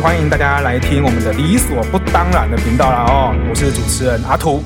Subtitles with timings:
[0.00, 4.62] 欢迎大家来听我们的理所不当然的频道啦哦，我是主持人阿图。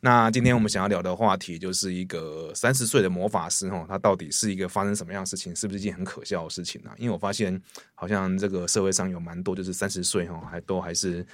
[0.00, 5.54] 那今天我们想要聊的话题就是一个三十岁的魔法师哦，他到底是一个发生什么样的事情？
[5.54, 6.90] 是不是一件很可笑的事情呢？
[6.98, 7.60] 因为我发现
[7.94, 11.24] 好像这个社会上有蛮多就是三十岁哈，还都还是。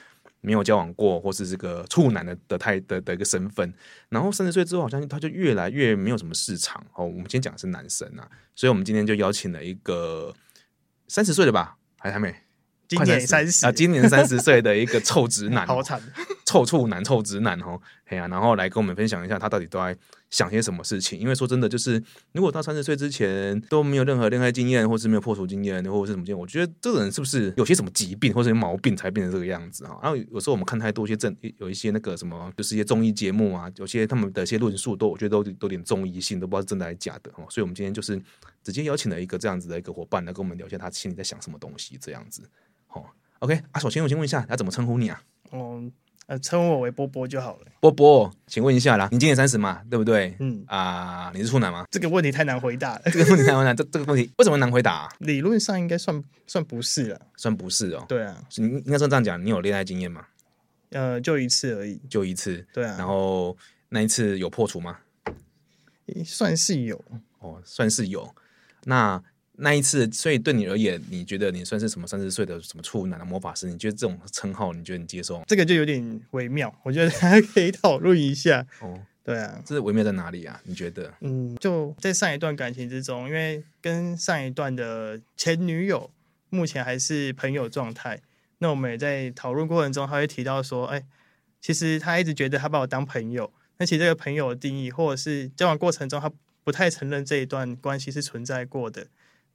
[0.40, 3.74] 没有交往过，或是这个处男的的态的的一个身份，
[4.08, 7.04] 然后三十岁之后，好像他就越来越没有什么市场哦。
[7.04, 8.22] 我们今天讲的是男生啊，
[8.54, 10.32] 所以我们今天就邀请了一个
[11.08, 12.34] 三十岁了吧，还还没，
[12.86, 13.66] 今年三十。
[13.66, 16.00] 啊，今年三十岁的一个臭直男， 好惨，
[16.46, 19.96] 臭处男、臭直男哦，哎呀，然后来跟我们分享一下他到底都在
[20.30, 21.18] 想些什么事情。
[21.18, 29.96] 因为说真的，就是如果到三十岁之前都没有任何恋爱经验，或是没有破除经验，或者是什么经验，我觉得这个人是不是有些什么疾病，或者有毛病才变成这个样子啊？
[30.02, 37.44] 然后有时候我们看太多一些正，有一些那个什么，就是一些综艺节目啊，有些他们的一些论述都，我觉得都都有点综艺性，都不知道是真的还是假的哦。
[37.50, 38.20] 所以我们今天就是
[38.68, 42.42] 直接邀请了一个这样子的一个伙伴来跟我们聊一下他心里在想什么东西，这样子。
[42.86, 45.22] 好，OK 啊，首先我先问一下，他怎么称呼你啊？
[45.50, 45.90] 哦。
[46.26, 47.66] 呃，称呼我为波波就好了。
[47.80, 50.36] 波波，请问一下啦，你今年三十嘛，对不对？
[50.40, 51.86] 嗯啊，你是处男吗？
[51.90, 53.02] 这个问题太难回答了。
[53.06, 55.08] 这个问题太难回答，这这个问题为什么难回答啊？
[55.20, 58.04] 理论上应该算算不是了，算不是哦。
[58.06, 60.26] 对啊，你应该算这样讲，你有恋爱经验吗？
[60.90, 62.62] 呃，就一次而已，就一次。
[62.74, 62.94] 对啊。
[62.98, 63.56] 然后
[63.88, 64.98] 那一次有破除吗？
[66.26, 67.02] 算是有
[67.38, 68.30] 哦，算是有。
[68.88, 69.22] 那。
[69.60, 73.66] 那一次，所以对你而言，你觉得你算是什么三十岁的什么处男的魔法师？
[73.66, 75.42] 你觉得这种称号，你觉得你接受？
[75.48, 78.64] 这个就有点微妙，我觉得大家可以讨论一下。
[78.80, 80.60] 哦，对啊，这是微妙在哪里啊？
[80.62, 81.12] 你觉得？
[81.22, 86.08] 嗯，就在上一段感情之中，因为跟上一段的前女友
[86.50, 88.20] 目前还是朋友状态，
[88.58, 91.04] 那我们也在讨论过程中，他会提到说，哎，
[91.60, 96.30] 其实他一直觉得他把我当朋友，那其实这个朋友的定义，或者是交往过程中，他
[96.68, 99.06] 不太承认这一段关系是存在过的。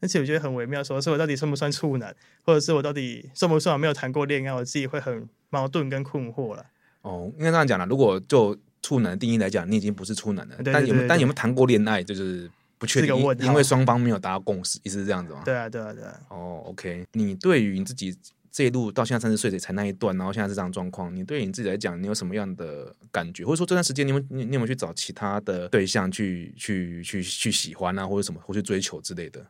[0.02, 6.66] 而且我觉得很微妙，说是我到底算不算处男，或者是我到底算不算没有谈过恋爱，我自己会很矛盾跟困惑了。
[7.04, 7.86] 哦，应该这样讲了。
[7.86, 10.56] 如果就处男的定义来讲，你已经不是处男了。
[10.56, 15.44] 对对对对，但有没有但有没有谈过恋爱，就是不确定，问因为双方没有达到共识，意思是这样子吗？
[15.46, 16.20] 对啊，对啊，对啊。
[16.30, 17.06] 哦，OK。
[17.12, 18.18] 你对于你自己
[18.54, 23.44] 这一路到现在三十岁才那一段，然后现在是这样状况，你对你自己来讲，你有什么样的感觉？
[23.44, 29.44] 或者说这段时间你有你你有没有去找其他的对象去去去去喜欢啊，或者什么或去追求之类的？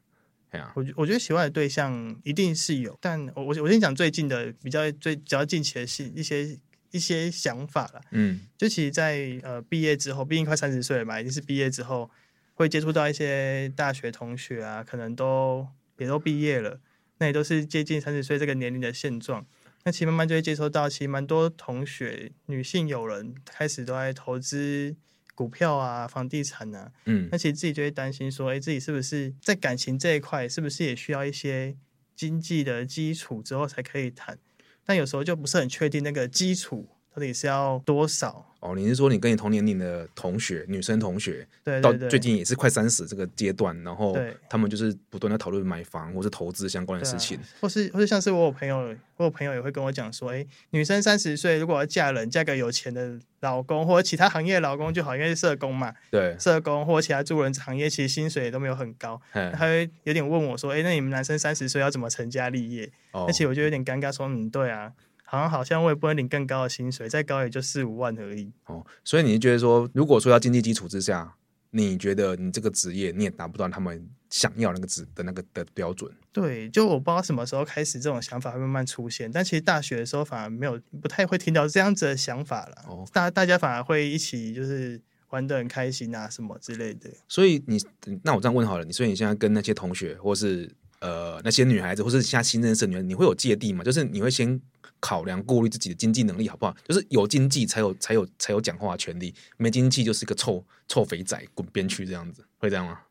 [0.75, 6.58] 我我觉得喜欢的对象一定是有，但我我先讲最近的比较最比较近期的是一些
[6.91, 8.02] 一些想法了。
[8.12, 12.08] 嗯，就其实在，在呃毕业之后，毕竟快三十岁了嘛，已经是毕业之后
[12.53, 16.80] 会接触到一些大学同学啊，可能都也都毕业了，
[17.18, 19.46] 那也都是接近三十岁这个年龄的现状。
[19.84, 24.96] 那其实慢慢就会接收到，其实蛮多同学女性友人开始都在投资。
[25.35, 31.75] 股票啊，房地产啊，嗯，那其实自己就会担心说，哎，自己是不是在感情这一块，是不是也需要一些
[32.16, 34.38] 经济的基础之后才可以谈？
[34.85, 38.46] 但有时候就不是很确定那个基础到底是要多少。
[38.59, 44.18] 哦，你是说你跟你同年龄的同学，女生同学，对，到最近也是快三十这个阶段，然后
[44.50, 48.78] 他们就是不断的讨论买房或是投资相关的事情，啊、或是或是像是我有朋友，
[49.18, 62.90] 我有朋友也会跟我讲说，哎，女生三十岁如果要嫁人，嫁个有钱的老公或者其他行业的老公就好，因为是社工嘛，对，社工或者其他助人行业，其实薪水也都没有很高，他会有点问我说，哎，那你们男生三十岁要怎么成家立业？
[63.12, 64.94] 而且我就有点尴尬，说，嗯，对啊。
[65.34, 68.52] 好像好像我也不能领更高的薪水，再高也就四五万而已。
[68.68, 71.34] 哦，所以你觉得说，如果说要经济基础之下，
[71.72, 76.12] 你觉得你这个职业你也达不到他们想要那个职的那个的标准？
[76.32, 82.86] 对，就我不知道什么时候开始这种想法会慢慢出现，但其实大学的时候反而没有，不太会听到这样子的想法了。
[82.88, 87.10] 哦，大大家反而会一起就是玩得很开心啊什么之类的。
[87.28, 87.80] 所以你
[88.22, 93.84] 那我这样问好了，你所以你现在跟那些同学或是呃那些女孩子，或是现在新认识的女孩子，你会有芥蒂吗？
[93.84, 94.62] 就是你会先。
[95.03, 96.74] 考量顾虑自己的经济能力好不好？
[96.88, 103.02] 就是有经济才有才有才有讲话的权利，没经济就是一个臭臭肥仔，滚边去这样子，会这样吗？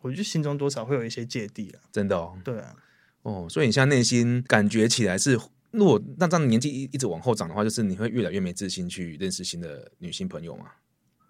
[0.00, 2.36] 我觉得心中多少会有一些芥蒂了，真的哦。
[2.42, 2.74] 对啊，
[3.22, 5.38] 哦，所以你现在内心感觉起来是，
[5.70, 10.72] 如果那这样年纪一一直往后长的话，就是你会越来越没自信去认识新的女性朋友吗？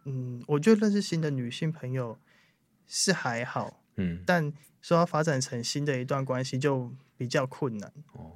[0.07, 2.19] 嗯，我觉得认识新的女性朋友
[2.87, 4.51] 是还好，嗯，但
[4.81, 8.33] 说要发展成新的一段关系就比较困难哦。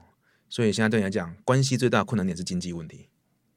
[0.55, 3.09] 所以现在对你来讲，关系最大的困难点是经济问题。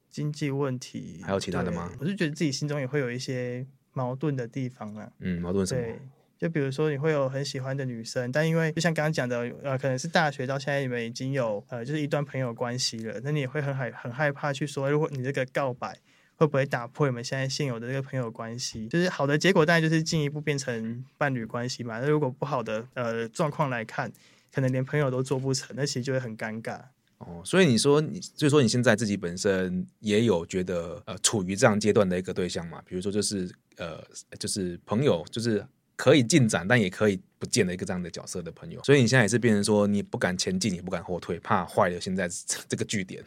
[0.10, 1.92] 经济问题还有其他的吗？
[2.00, 3.64] 我是觉得自己心中也会有一些
[3.94, 5.08] 矛盾的地方啊。
[5.20, 5.80] 嗯，矛盾什么？
[5.80, 6.00] 对，
[6.40, 15.96] 就比如说你会有很喜欢的女生，但因为就像刚刚讲的，呃，可能是大学到现在你们已经有呃，就是一段朋友关系了，那你也会很害很害怕去说，如果你这个告白
[16.38, 18.88] 会不会打破你们现在现有的这个朋友关系？
[18.88, 22.00] 就是好的结果当然就是进一步变成伴侣关系嘛。
[22.00, 24.12] 那如果不好的呃状况来看。
[24.54, 26.82] 可能连朋友都做不成，那其实就会很尴尬。
[27.20, 32.82] 哦，所以你说你，所以说你现在自己本身也有觉得呃处于这样阶段的一个对象嘛？
[32.86, 34.04] 比如说就是呃
[34.38, 35.66] 就是朋友，就是
[35.96, 38.84] 可以进展但也可以不见的一个这样的角色的朋友。
[38.84, 42.30] 所以你现在也是变成说你不敢前进，也不敢后退，怕坏了现在
[42.70, 43.24] 这个据点。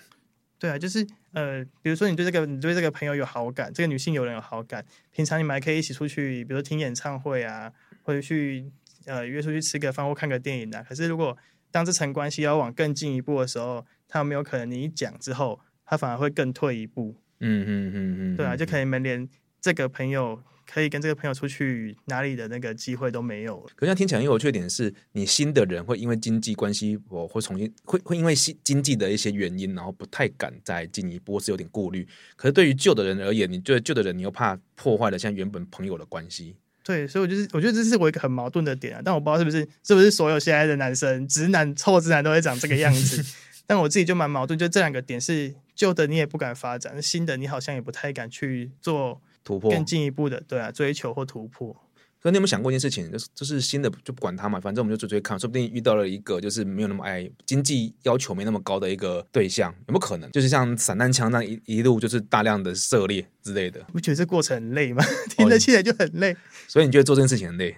[0.57, 7.73] 对啊，就是呃，比如说你对这个你对这个朋友有好感，这个女性友人有好感，平常你们还可以一起出去，比如说听演唱会啊，
[8.03, 8.71] 或者去
[9.07, 10.85] 呃约出去吃个饭或看个电影啊。
[10.89, 11.37] 可是如果
[11.71, 17.15] 当这层关系要往更进一步的时候，他有没有可能你一讲之后，他反而会更退一步？
[17.39, 19.29] 嗯嗯嗯嗯，对啊，就可能你们连
[19.61, 23.71] 这个朋友可以跟这个朋友出去哪里的那个机会都没有了。
[23.75, 32.07] 可是听起来很有趣的点是，你新的人会因为经济关系，我会重新会会因为新经济的一些原因，然后不太敢再进一步，是有点顾虑。
[32.37, 36.57] 可是对于旧的人而言，你觉得旧的人你又怕破坏了像原本朋友的关系。
[36.91, 43.25] 对，所以我就是我觉得这是我一个很矛盾的点啊，但我不知道是不是是不是所有现在的男生直男臭直男都会长这个样子，
[43.65, 51.77] 但我自己就蛮矛盾，就这两个点是旧的你也不敢发展，新的你好像也不太敢去做突破更进一步的，对啊，追求或突破。
[52.23, 53.11] 可你有没有想过一件事情？
[53.11, 60.31] 就是就是新的就不管他嘛，反正我们就追追看，说不定遇到了一个就是没有那么爱经济要求没那么高的一个对象，有没有可能？
[60.31, 63.81] 就是像散弹枪那一一路就是大量的涉猎之类的。
[63.93, 65.03] 不觉得这过程很累吗？
[65.31, 66.37] 听得起来就很累。
[66.69, 67.77] 所以你觉得做这件事情很累？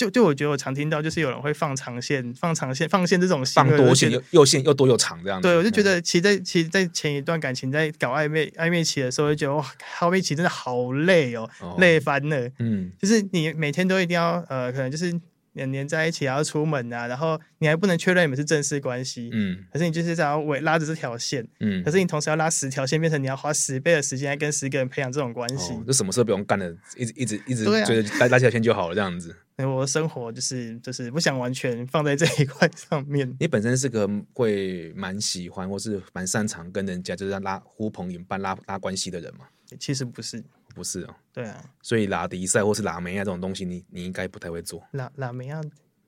[0.00, 5.46] 就就我觉得我常听到就是有人会放长线，放长线，放线这种放多线又又线又多又长这样子。
[5.46, 9.66] 对，我就觉得其实在其实，在前一段感情在搞暧昧暧昧期的时候，就觉得哇，
[9.98, 12.50] 暧昧期真的好累哦，哦累翻了。
[12.60, 15.12] 嗯，就是你每天都一定要呃，可能就是。
[15.52, 29.34] 两黏在一起，然后出门啊，然后你还不能确认你们是正式关系，嗯，可是你就是想要围拉着这条线，嗯，可是你同时要拉十条线，变成你要花十倍的时间来跟十个人培养这种关系，就、哦、什么事都不用干了，一直一直一直追着拉拉这条线就好了，这样子。
[29.60, 33.36] 我的生活就是就是不想完全放在这一块上面。
[33.38, 39.44] 你本身是个会蛮喜欢或是蛮擅长跟人家就是拉呼朋引伴拉拉关系的人吗？
[39.78, 40.42] 其实不是。
[40.72, 44.80] 不是哦，对啊，所以拉迪赛或是拉梅亚这种东西你，你你应该不太会做。
[44.92, 45.60] 拉拉梅亚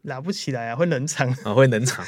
[0.02, 2.06] 拉不起来啊，会冷场啊，会冷场。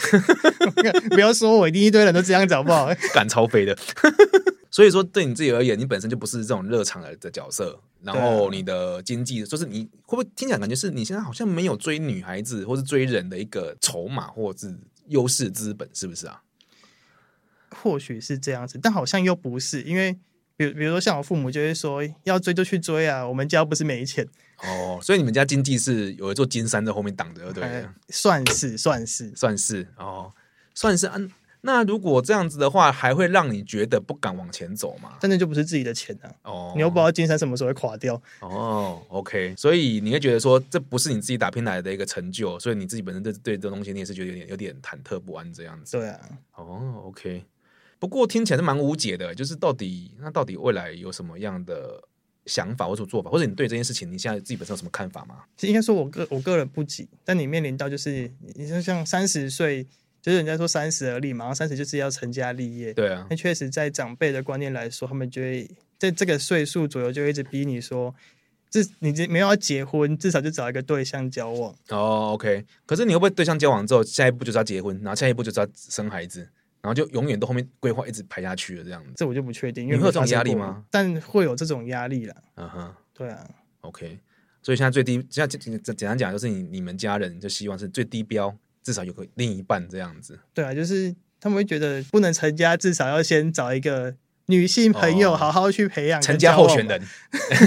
[1.11, 3.77] 不要说我一定一堆人都这样找不好，赶超飞的。
[4.71, 7.77] 所以说，对你自己而言，你本身就不是这种热场的的角色。
[8.03, 14.79] 然后你的经济，就是你会不会听起来感觉是你现在好像没有追女孩子或是追人的一个筹码或者是
[15.09, 16.41] 优势资本，是不是啊？
[17.71, 20.17] 或许是这样子，但好像又不是，因为。
[20.57, 24.27] 比如，比如说像我父母就会说，要追就去追啊，我们家不是没钱
[24.63, 27.87] 哦，所以你们家经济是有一座金山在后面挡着，对不对？
[28.09, 30.33] 算是，算是，算是哦，
[30.75, 31.09] 算是。
[31.09, 31.31] 嗯，
[31.63, 35.17] 那如果这样子的话，还会让你觉得不敢往前走吗？
[35.21, 36.31] 真的就不是自己的钱啊！
[36.43, 39.03] 哦，你又不知道金山什么时候会垮掉哦。
[39.09, 45.99] OK，所以你会觉得说，这不是你自己打拼来的一个成就，所以你自己本身对对这东西，你也是觉得有点有点忐忑不安这样子。
[45.99, 46.21] 对啊。
[46.55, 47.43] 哦，OK。
[47.99, 52.03] 不过听起来是蛮无解的，就是到底那到底未来有什么样的
[52.47, 55.45] 想法或者做法，或者你对这件事情你现在自己本身有什么看法吗？
[55.57, 59.87] 其实应该说我个我个人不急，但你面临到就是你就像三十岁，
[60.21, 63.27] 就是人家说三十而立嘛，然后三十就是要成家立业，对啊。
[63.31, 68.15] 那确实在长辈的观念来说，他们就会在这个岁数左右就一直逼你说，
[68.69, 71.75] 这你这没有要结婚，至少就找一个对象交往。
[71.89, 72.65] 哦，OK。
[72.85, 76.47] 可是你会不会对象交往之后，下一步就是要结婚，然后下一步就是要生孩子？
[76.85, 79.85] 然后就永远都后面规划一直排下去了，这样子，这我就不确定。
[79.85, 80.85] 因为你会有这种压力吗？
[80.91, 82.35] 但会有这种压力啦。
[82.57, 83.43] 嗯哼，对啊。
[83.81, 84.19] OK，
[84.61, 90.39] 所以现在最低，现在简简单讲，就是你你们家人就希望是最低标，至少有个另一半这样子。
[90.53, 94.15] 对啊，就是他们会觉得不能成家，至少要先找一个
[94.49, 97.03] 女性朋友，好好去培养成家候选人。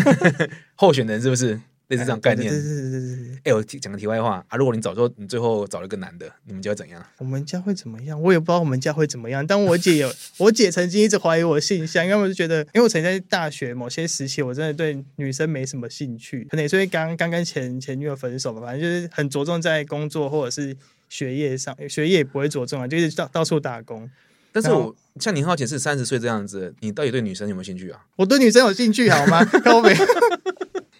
[0.75, 1.59] 候选人是不是？
[1.88, 3.38] 类似这种概念，是是是是。
[3.44, 7.01] 哎，我讲个题外话啊，如果你找说你最后找了个男的，你们家会怎样？
[7.17, 8.22] 我们家会怎么样？
[8.22, 9.46] 我也不知道我们家会怎么样。
[9.46, 20.75] 但我姐有， 我姐曾经一直怀疑我的性向，因为我就觉得，因为我曾经在大学某些时期，我真的对女生没什么兴趣，可能也是因为刚刚跟前前女友分手吧，反正就是很着重在工作或者是
[21.08, 24.10] 学业上，学业也不会着重啊，就是到到处打工。
[24.51, 28.06] 但是我像你好姐是三十岁这样子，你到底对女生有没有兴趣啊？
[28.17, 29.46] 我对女生有兴趣好吗？
[29.63, 29.96] 高美。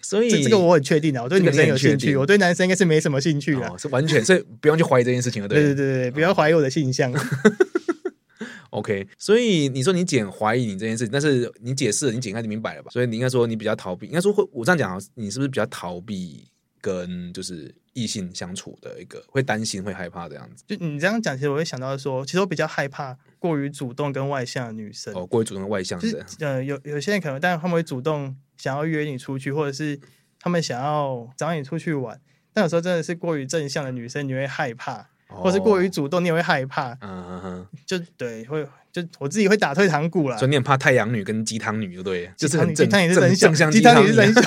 [0.08, 5.46] 所以这，这个我很确定的，我对女生有兴趣，我对男生应该是没什么兴趣的，哦，是完全，所以不用去怀疑这件事情了。
[5.46, 7.12] 对对对对，不要怀疑我的性向。
[8.70, 12.90] OK，所以你说你姐怀疑你这件事情，但是你解释了，你姐应该就明白了吧？
[12.90, 16.46] 所以你应该说你比较逃避，应该说会我这样讲，你是不是比较逃避
[16.80, 20.62] 跟就是异性相处的一个，会担心会害怕这样子？
[20.66, 25.14] 就你这样讲，其实我会想到说，其实我比较害怕过于主动跟外向的女生。
[25.14, 28.36] 哦，过于主动跟外向的，就是，呃，有有些人可能，但他们会主动。
[28.60, 29.96] 想要约你出去，或者是
[30.40, 32.20] 他们想要找你出去玩，
[32.52, 34.94] 但有时候真的是过于正向的女生，你会害怕，
[35.28, 36.90] 哦、或是过于主动，你也会害怕。
[36.94, 40.36] 嗯嗯嗯，就对，会就我自己会打退堂鼓了。
[40.36, 42.28] 所以你很怕太阳女跟鸡汤女，对？
[42.36, 44.42] 就是很正鸡汤也是正向，鸡汤女是正向。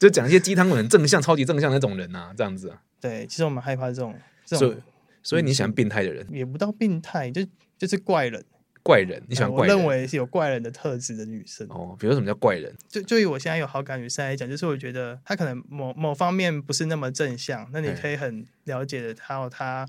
[0.00, 2.74] 就讲一些鸡汤文很正向、超级正向那种人啊，这样子。
[2.98, 4.70] 对，其实我们害怕这种这种。
[4.70, 4.82] 所以，
[5.22, 6.26] 所以你喜欢变态的人？
[6.32, 8.42] 也不到变态，就就是怪人。
[8.82, 9.76] 怪人，你喜欢怪人？
[9.76, 11.66] 我认为是有怪人的特质的女生。
[11.68, 12.74] 哦，比如什么叫怪人？
[12.88, 19.86] 就就以我现在有好感女生来讲，就是我觉得她可能某某方面不是那么正向，那你可以很了解的她有她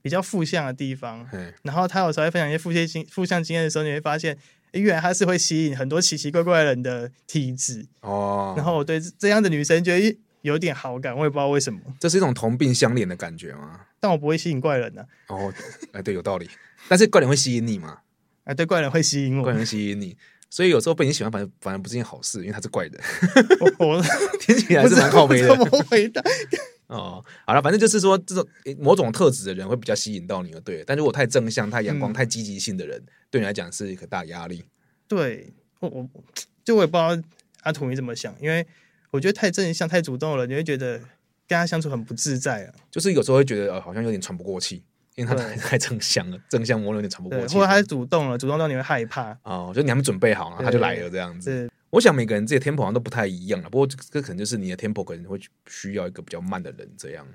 [0.00, 1.28] 比较负向的地方。
[1.64, 4.38] 然后她有时候会分享一些负向经负向经验的时候，你会发现。
[4.72, 13.80] 原来他是会吸引很多奇奇怪怪的人的体质哦，然后我对这样的女生觉得有点好感，我也不知道为什么，这是一种同病相怜的感觉吗？
[13.98, 15.36] 但我不会吸引怪人呢、啊。
[15.36, 15.52] 哦，
[15.92, 16.48] 哎，对，有道理。
[16.88, 17.98] 但是怪人会吸引你吗？
[18.44, 20.16] 哎，对，怪人会吸引我，怪人会吸引你，
[20.48, 23.00] 所以有时候被你喜欢，反正反而不是件好事，因为他是怪人。
[23.78, 24.02] 我，我
[24.40, 25.48] 听起来是蛮靠背的。
[25.48, 26.22] 怎么回答？
[26.90, 28.44] 哦，好了，反正就是说，这种
[28.80, 30.82] 某种特质的人会比较吸引到你，对。
[30.84, 34.64] 但如果太正向、太阳光、嗯、太积极性的人，对你来讲是一个大压力。
[35.06, 36.10] 对，我我
[36.64, 37.16] 就我也不知道
[37.62, 38.66] 阿土你怎么想，因为
[39.12, 40.98] 我觉得太正向、太主动了，你会觉得
[41.46, 42.74] 跟他相处很不自在啊。
[42.90, 44.82] 就是有时候会觉得，呃，好像有点喘不过气，
[45.14, 47.54] 因为他太太正向了，正向模有点喘不过气。
[47.54, 49.38] 或者他主动了，主动到你会害怕。
[49.44, 51.70] 哦，就你还没准备好，他就来了这样子。
[51.90, 57.26] 我想每个人自己的 tempo 好像都不太一样了，不过这可能就是你的 tempo 可能会需要一个比较慢的人这样。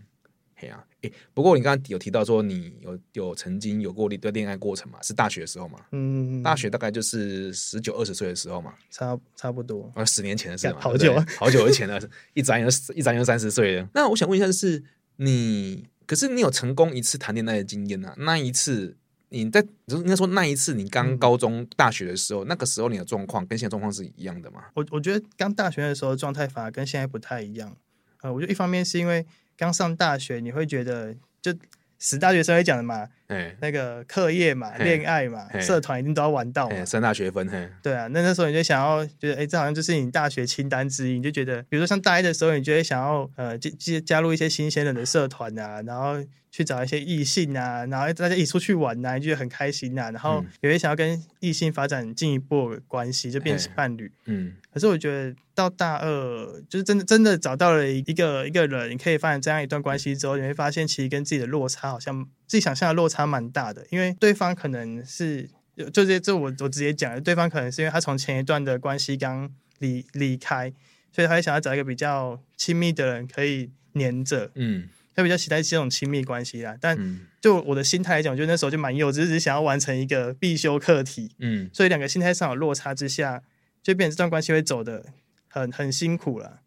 [0.58, 5.02] 嘿呀、啊，诶，不过你刚刚有提到说你有有曾经有过一段恋爱过程嘛？
[5.02, 5.80] 是大学的时候嘛？
[5.92, 12.00] 嗯，大学大概就是十九二十岁的时候嘛，差差不多啊，十年前的事嘛，好久啊，好久以前了，
[12.34, 13.90] 一眨眼一眨眼就三十岁了。
[13.94, 14.82] 那我想问一下，就是
[15.18, 18.16] 你，可是你有成功一次谈恋爱的经验啊？
[18.18, 18.96] 那一次？
[19.30, 24.64] 你在就是应该说那一次你刚高中大学的时候，嗯、那个时候你的状况跟现在状况是一样的吗？
[24.76, 27.76] 我我觉得刚大学的时候状态反而跟现在不太一样。
[28.22, 29.26] 呃，我觉得一方面是因为
[29.58, 31.54] 刚上大学，你会觉得就
[32.00, 33.08] 死大学生会讲的嘛。
[33.28, 37.50] 欸、那个课业嘛，恋爱嘛，欸、社团一定都要玩到嘛，三大学分。
[37.82, 46.24] 对啊，那那时候你就想要觉得，哎、欸，这好像就是你大学清单之一，你就觉得，比如说像大一的时候，你就会想要呃，加加入一些新鲜人的社团啊，然后
[46.56, 54.10] 去找一些异性啊，然后大家一起出去玩啊，就很开心啊，然后也会想要跟异性发展进一步的关系，就变成伴侣。
[54.24, 62.26] 嗯，可是我觉得到大二，就是真的真的找到了一个一个人，你可以发展这样一段关系之后，你会发现其实跟自己的落差好像。
[62.48, 70.72] 自己想象的落差蛮大的，因为对方可能是就这些，这我我直接讲，对方可能是因为他从前一段的关系刚离离开，
[71.12, 76.76] 所以他想要找一个比较亲密的人可以黏着，嗯，他比较期待这种亲密关系啦。
[76.80, 76.98] 但
[77.42, 83.42] 就我的心态来讲，我觉得那时候就蛮幼稚，只是想要完成一个必修课题，嗯，所以两个心态上有落差之下，
[83.82, 85.06] 就变成这段关系会走的
[85.48, 86.60] 很很辛苦了。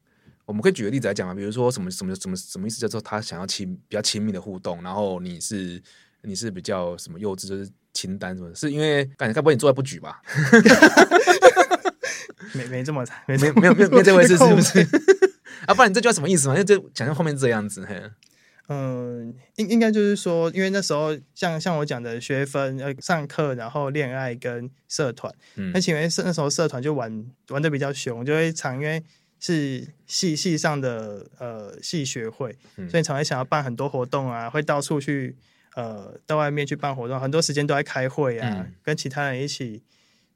[0.47, 2.81] 我们可以举个例子来讲嘛，比如说什么什么什么什么意思？
[2.81, 5.83] 叫做他想要亲比较亲密的互动，然后你是
[6.23, 8.55] 你是比较什么幼稚，就是清单什么？
[8.55, 10.23] 是因为感觉该不会你坐在不举吧？
[12.55, 14.81] 没没这么惨，没没没有没有没有这回事是不是？
[15.67, 16.55] 啊，不然你这句话什么意思嘛？
[16.55, 18.03] 因为就讲到后面这样子，嘿，
[18.69, 29.03] 嗯，应应该就是说，因为那时候像像我讲的学分呃上课，然后恋爱跟社团，嗯，而且因为那时候社团就玩玩的比较凶，就会常因为。
[29.41, 32.59] 是系系上的呃系学会，
[32.91, 35.37] 所以常会想要办很多活动啊，会到处去
[35.77, 39.81] 呃到外面去办活动，很多时间都在开会啊，嗯、跟其他人一起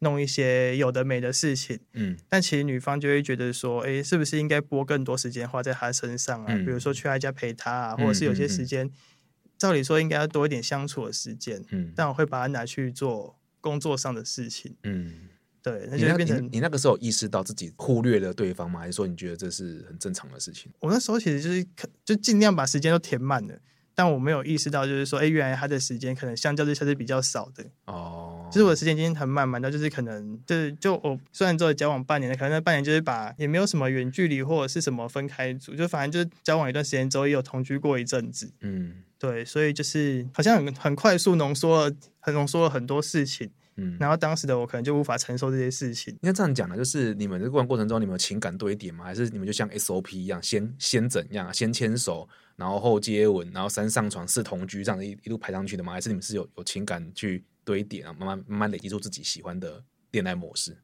[0.03, 1.81] 弄一些有的没的事情。
[1.95, 6.47] 嗯，但其实女方就会觉得说，哎、欸，是不是应该拨更多时间花在他身上啊？
[6.49, 11.65] 嗯、比如说去他家陪他啊，或者是有些时间，嗯嗯嗯、照理说应该要多一点相处的时间。
[11.71, 14.77] 嗯，但我会把它拿去做工作上的事情。
[14.85, 15.29] 嗯。
[15.65, 18.81] 对，那就变成你，你那个时候意识到自己忽略了对方吗？
[18.81, 20.73] 还是说你觉得这是很正常的事情？
[20.81, 21.65] 我那时候其实就是
[22.05, 23.57] 就尽量把时间都填满了，
[23.95, 27.65] 但我没有意识到，就是说，哎，原来他的时间可能相较之下是比较少的。
[27.85, 28.22] 哦，
[28.53, 38.53] 就是我的时间今天很满满的，就是可能就是就我虽然做交往半年的，可能那半年就是把也没有什么远距离或者是什么分开住，就反正就是交往一段时间之后也有同居过一阵子。
[38.61, 43.51] 嗯，对，所以就是好像很很快速浓缩了，很浓缩了很多事情。
[43.77, 46.13] 嗯，然后当时的我可能就无法承受这些事情。
[46.13, 49.03] 应该这样讲呢，就是你们这过程过程中，你们有情感多一点吗？
[49.03, 55.95] 还是你们就像 SOP 一样，先先怎样，先牵手，然后后接吻，然后三上床四同居，这样一一路排上去的吗？
[55.95, 60.76] 还是你们是有有情感去堆叠啊，慢慢慢慢累积出自己喜欢的恋爱模式，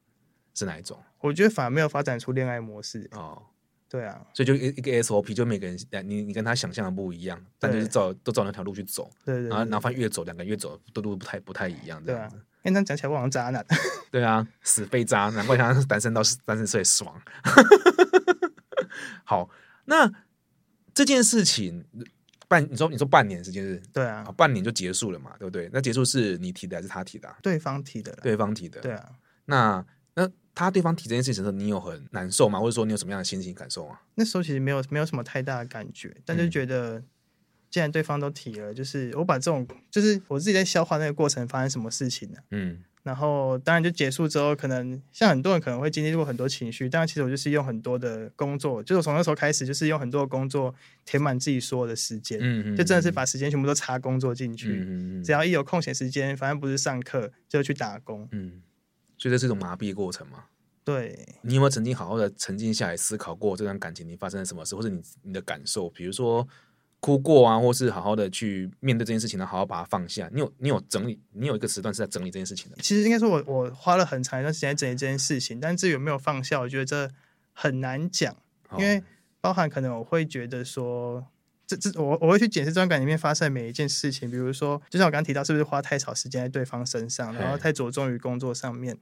[0.54, 1.02] 是哪一种？
[1.20, 3.42] 我觉得反而没有发展出恋爱模式哦。
[3.90, 12.36] 对啊，所以就一一个 SOP，就每个人你你跟他想象的不一样，但就是照都照那条路去走，对对，然后然后发现越走两个人越走都路不太不太一样，这样子。
[12.64, 13.64] 哎，那讲起来我好像渣男。
[14.12, 17.18] 对啊，死废渣，难怪他单身到三十岁爽。
[19.24, 19.48] 好，
[19.86, 20.12] 那
[20.92, 21.86] 这件事情
[22.48, 23.80] 半你说你说半年时间是？
[23.92, 25.68] 对啊，半年就结束了嘛，对不对？
[25.72, 27.32] 那结束是你提的还是他提的？
[27.42, 28.80] 对方提的，对方提的。
[28.80, 29.10] 对啊，
[29.44, 32.58] 那那他对方提这件事情的时候，你有很难受吗？
[32.58, 34.00] 或者说你有什么样的心情感受吗？
[34.14, 37.02] 那时候其实没有没有什么太大的感觉，但就觉得
[37.70, 42.38] 既然对方都提了，就是我把这种就是我自己在消化那个过程发生什么事情呢？
[42.50, 42.82] 嗯。
[43.08, 50.74] 然后，当然就结束之后，可能像很多人可能会经历过很多情绪，但其实我就是用很多的工作，就是从那时候开始，就是用很多的工作
[51.06, 58.60] 填满自己所有的时间，嗯，就真的是把时间全部都插工作进去，嗯，只要一有空闲时间，反正不是上课就去打工，嗯，
[59.16, 60.44] 所以这是一种麻痹过程嘛？
[60.84, 66.46] 对，你有没有曾经好好的沉浸下来思考过这段感情你发生了什么事，或者你你的感受，比如说。
[67.00, 70.28] 哭过啊，或是好好的去面对这件事情，然后好好把它放下。
[70.32, 72.76] 你有你有整理，你有一个时段是在整理这件事情的。
[72.82, 77.08] 其实应该说我，我我花了很长一段时间整理这件事情，但至于有没有放下，我觉得这
[77.52, 78.36] 很难讲，
[78.76, 79.00] 因为
[79.40, 81.24] 包含可能我会觉得说，
[81.68, 88.98] 这这我我会去检视这段感情里面发生的每一件事情，比如说，就像我刚刚提到，是不是花太少时间在对方身上，然后太着重于工作上面，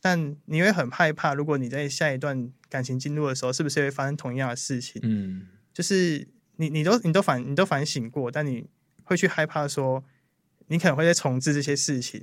[0.00, 5.02] 但你会很害怕，如果你在下一段感情进入的时候，是不是会发生同样的事情？
[5.04, 6.28] 嗯，就是。
[6.60, 8.66] 你你都你都反你都反省过，但你
[9.02, 10.04] 会去害怕说，
[10.66, 12.22] 你可能会在重置这些事情。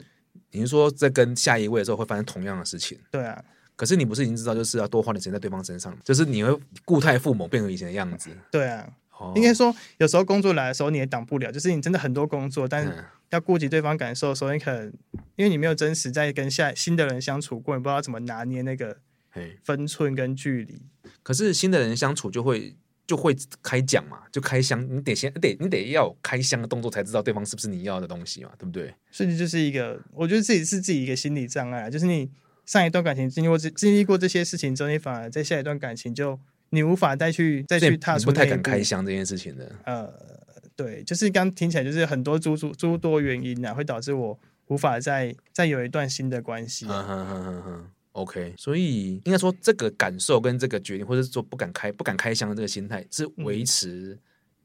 [0.51, 2.99] 你是说在跟下一位的时候会发生同样的事情？
[3.09, 3.43] 对啊。
[3.75, 8.29] 可是你不是已经知道，就是要多花点时间在对方身上，就是你会固态父母，变成以前的样子。
[8.51, 8.87] 对啊。
[9.17, 12.93] 哦、应该说，有时候工作来的时候你也挡不了，就是你真的很多工作，但是
[13.31, 14.93] 要顾及对方感受的时候，你可能
[15.35, 18.97] 因为你没有真实在跟下新的人相处过，你不知道怎么拿捏那个
[19.63, 20.83] 分寸跟距离。
[21.23, 22.75] 可是新的人相处就会。
[23.07, 23.33] 就会
[23.63, 28.93] 开讲嘛，就开箱，你得先得你得要开箱的动作，才知道对方是不是你要的东西嘛，对不对？
[29.09, 32.29] 所以就是一个，我觉得自己是自己一个心理障碍，就是你
[32.65, 36.37] 上一段感情经历过这经历过这些事情之后，你反而在下一段感情就
[36.71, 39.71] 你无法再去再去踏出，不太敢开箱这件事情的。
[39.85, 40.13] 呃，
[40.75, 46.85] 对，就是刚听起来就是很多诸诸诸多原因啊，会导致我无法再再有一段新的关系。
[46.87, 47.05] 啊。
[47.07, 54.19] 嗯哼哼哼 OK，所以应该说这个感受跟这个决定，或者是说不敢开、不敢开箱的这个心态，是维持，嗯、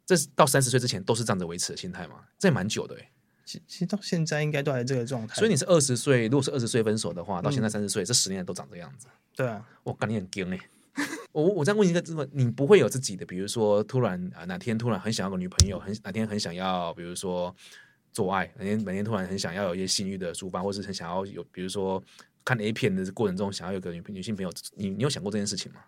[0.06, 2.14] 这到三十岁之前都是这样子维持的心态嘛？
[2.38, 3.10] 这也蛮久的哎。
[3.44, 5.34] 其其实到现在应该都还是这个状态。
[5.34, 9.06] 所以你是二十岁，如果是二十岁分手的话，到现在三十岁，这十年都长这样子。
[9.36, 10.58] 对啊，我感觉很惊 哎。
[11.32, 17.54] 我我再问一个这么，你不会有自己的，比如说突然啊哪天突然很想要个女朋友，很哪天很想要，比如说
[18.12, 22.02] 做爱，哪天哪天突然很想要有一些性欲的抒发，或是很想要有，比如说。
[22.44, 25.80] 看 A 片的过程中，想要有个女女性朋友，你你有想过这件事情吗？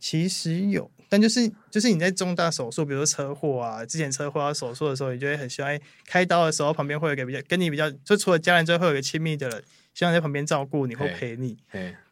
[0.00, 11.56] 其实有，但就是就是你在重大手术，比如说车祸啊，之前车祸啊手术的时候，你就会很希望开刀的时候旁边会有个比较跟你比较，就除了家人之外，会有个亲密的人，希望在旁边照顾你或陪你。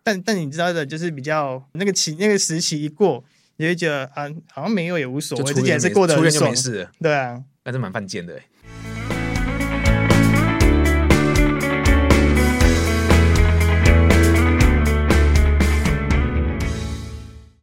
[0.03, 3.25] 但但你知道的，就是比较那个期那个时期一过，
[3.59, 6.31] 你会觉得啊，好像没有也无所谓，自己还是过得很爽。
[6.31, 6.93] 出院就没事了。
[7.01, 8.41] 对啊，那是蛮犯贱的。